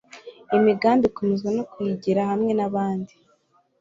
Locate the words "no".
1.57-1.63